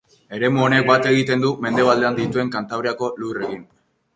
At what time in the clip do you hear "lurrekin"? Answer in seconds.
3.25-3.63